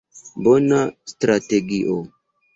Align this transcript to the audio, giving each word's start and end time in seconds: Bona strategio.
Bona 0.47 0.79
strategio. 1.13 2.01